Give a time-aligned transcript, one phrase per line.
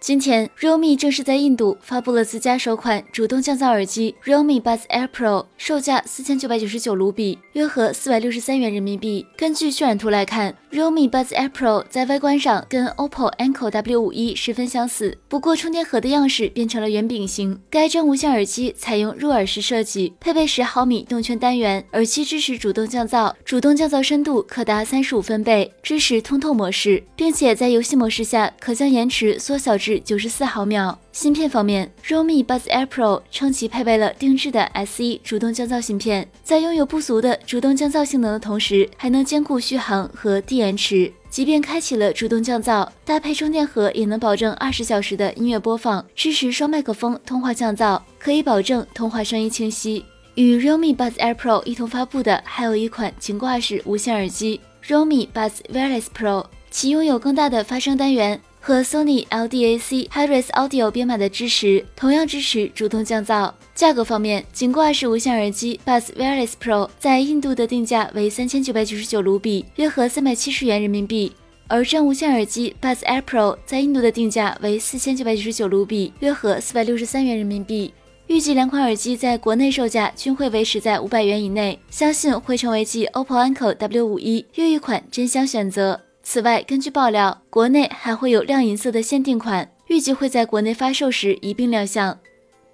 [0.00, 9.26] 今天，realme 正式在印度发布了自家首款主动降噪耳机 realme Buds Air Pro，售价四千九百九十九卢比，约合四百六十三元人民币。
[9.36, 17.60] 根据渲染图来看，realme Buds Air Pro 在外观上跟 OPPO Enco W51 十分相似，不过充电盒的样式变成了圆饼形。
[17.68, 29.87] 该真无线耳机采用入耳式设计，配备十毫米动圈单元，耳机支持主动降噪，主动降噪深度可达三十五分贝，支持通透模式，并且在游戏模式下可将延迟缩小至。
[29.88, 30.98] 至九十四毫秒。
[31.12, 41.10] 芯片方面，realme Buds Air Pro 称其配备了定制的 SE 主动降噪芯片，在拥有不俗的主动降噪性能的同时，还能兼顾续航和低延迟。
[41.30, 46.04] 即便开启了主动降噪，搭配充电盒也能保证二十小时的音乐播放。
[46.14, 50.04] 支持双麦克风通话降噪，可以保证通话声音清晰。
[50.34, 58.40] 与 realme Buds Air Pro 一同发布的还有一款颈挂式无线耳机 realme Buds Wireless Pro，其拥有更大的发声单元。
[58.68, 63.50] 和 Sony LDAC HiRes Audio 编码的支持，同样支持主动降噪。
[63.74, 71.32] 价格方面，颈挂式无线耳机 Buds Wireless Pro 在印度的定价为三千九百九十九卢比，约合三百七十元人民币；
[71.66, 77.94] 而真无线耳机 Buds Air Pro 在印度的定价为四千九百九十九卢比，约合四百六十三元人民币。
[78.26, 86.02] 预计两款耳机在国内售价均会维持在五百元以内，相信会成为继 OPPO Enco W51 又一款真香选择。
[86.30, 92.18] 此外，根据爆料，国内还会有亮银色的限定款，预计会在国内发售时一并亮相。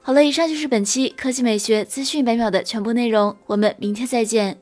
[0.00, 4.56] 好了，以上就是本期科技美学资讯百秒的全部内容，我们明天再见。